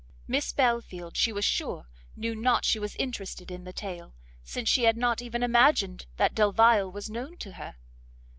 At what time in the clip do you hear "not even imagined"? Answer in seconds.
4.97-6.07